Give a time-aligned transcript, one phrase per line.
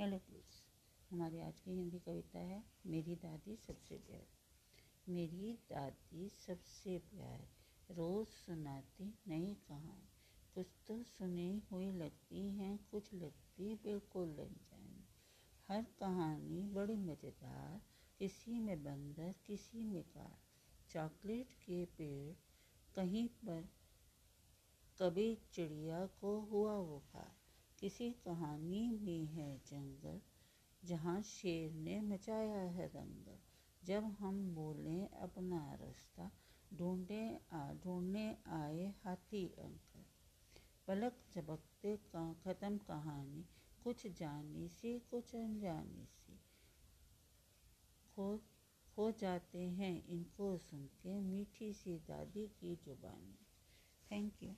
[0.00, 0.62] Hello. Please
[1.10, 4.26] हमारी आज की हिंदी कविता है, मेरी दादी सबसे प्यार
[5.08, 7.48] मेरी दादी सबसे प्यार,
[7.90, 10.08] रोज़ सुनाती नई कहानी।
[10.54, 15.04] कुछ तो सुनी हुई लगती हैं, कुछ लगती बिल्कुल लग अनजानी।
[15.68, 17.80] हर कहानी बड़ी मज़ेदार,
[18.18, 20.38] किसी में बंदर, किसी में कार।
[20.90, 22.34] चॉकलेट के पेड़
[22.94, 23.68] कहीं पर,
[25.02, 27.19] कभी चिड़िया को हुआ बुखार
[27.80, 30.20] किसी कहानी में है जंगल,
[30.84, 33.38] जहाँ शेर ने मचाया है दंगल।
[33.84, 36.30] जब हम बोले, अपना रास्ता
[36.74, 37.40] ढूंढे
[37.84, 40.04] ढूँढने आए हाथी अंकल।
[40.86, 43.44] पलक झपकते का, ख़त्म कहानी,
[43.84, 46.40] कुछ जानी सी, कुछ अनजानी सी।
[48.16, 48.36] खो
[48.96, 53.38] खो जाते हैं इनको सुन के मीठी सी दादी की जुबानी।
[54.10, 54.54] Thank you